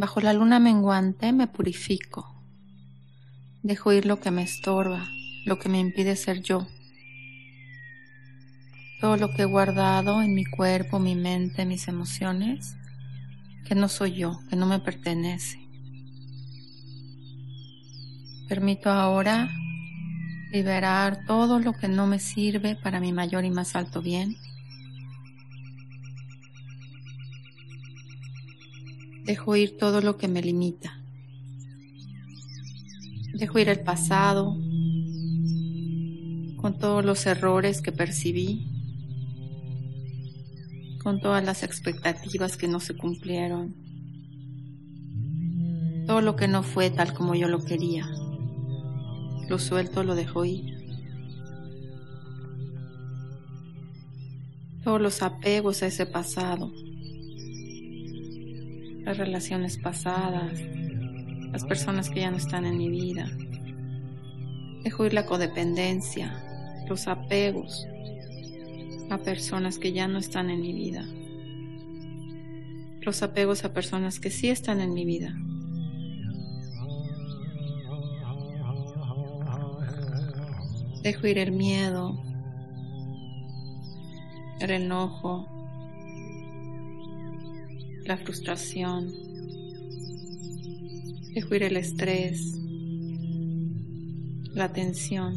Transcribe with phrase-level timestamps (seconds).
[0.00, 2.42] Bajo la luna menguante me purifico.
[3.62, 5.06] Dejo ir lo que me estorba,
[5.44, 6.66] lo que me impide ser yo.
[9.02, 12.78] Todo lo que he guardado en mi cuerpo, mi mente, mis emociones,
[13.66, 15.58] que no soy yo, que no me pertenece.
[18.48, 19.50] Permito ahora
[20.50, 24.34] liberar todo lo que no me sirve para mi mayor y más alto bien
[29.30, 30.98] Dejo ir todo lo que me limita.
[33.32, 34.56] Dejo ir el pasado
[36.56, 38.66] con todos los errores que percibí,
[41.00, 43.76] con todas las expectativas que no se cumplieron,
[46.08, 48.10] todo lo que no fue tal como yo lo quería.
[49.48, 50.76] Lo suelto, lo dejo ir.
[54.82, 56.72] Todos los apegos a ese pasado,
[59.04, 60.60] las relaciones pasadas,
[61.52, 63.30] las personas que ya no están en mi vida.
[64.84, 67.86] Dejo ir la codependencia, los apegos
[69.10, 71.04] a personas que ya no están en mi vida.
[73.02, 75.34] Los apegos a personas que sí están en mi vida.
[81.02, 82.22] Dejo ir el miedo,
[84.60, 85.59] el enojo,
[88.10, 89.08] la frustración,
[91.32, 92.58] dejo ir el estrés,
[94.52, 95.36] la tensión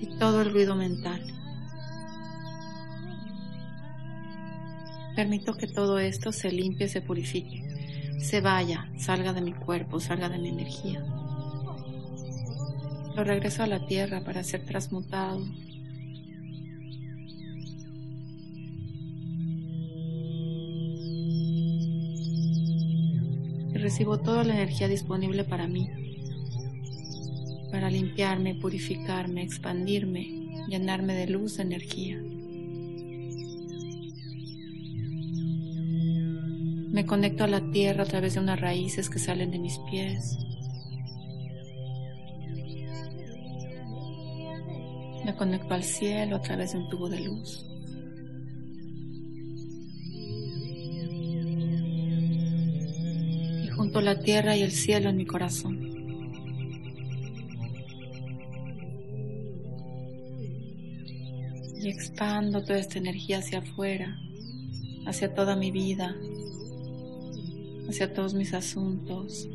[0.00, 1.22] y todo el ruido mental.
[5.14, 7.62] Permito que todo esto se limpie, se purifique,
[8.18, 11.06] se vaya, salga de mi cuerpo, salga de mi energía.
[13.14, 15.46] Lo regreso a la tierra para ser transmutado
[23.86, 25.88] recibo toda la energía disponible para mí,
[27.70, 32.20] para limpiarme, purificarme, expandirme, llenarme de luz, de energía.
[36.90, 40.36] Me conecto a la tierra a través de unas raíces que salen de mis pies.
[45.24, 47.64] Me conecto al cielo a través de un tubo de luz.
[54.00, 55.78] La tierra y el cielo en mi corazón.
[61.82, 64.18] Y expando toda esta energía hacia afuera,
[65.06, 66.16] hacia toda mi vida,
[67.88, 69.48] hacia todos mis asuntos,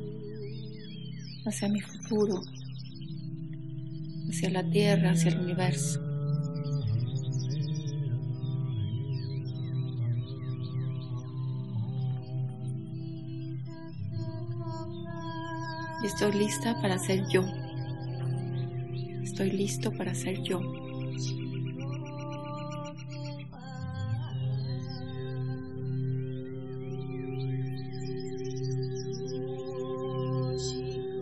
[1.45, 2.41] hacia mi futuro,
[4.29, 6.10] hacia la tierra, hacia el universo.
[16.01, 17.43] Y estoy lista para ser yo.
[19.23, 20.59] Estoy listo para ser yo.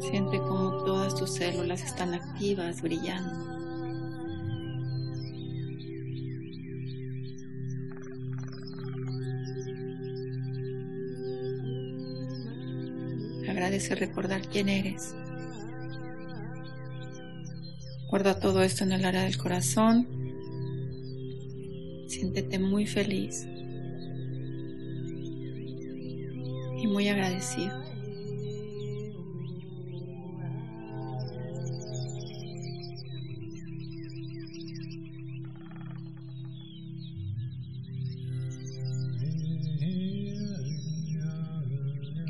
[0.10, 3.59] Siente como todas tus células están activas, brillando.
[13.60, 15.14] Agradece recordar quién eres.
[18.10, 20.08] Guarda todo esto en el área del corazón.
[22.08, 23.46] Siéntete muy feliz
[26.78, 27.89] y muy agradecido.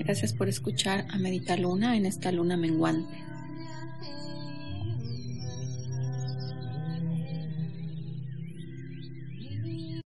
[0.09, 3.28] Gracias por escuchar a Medita Luna en esta luna menguante.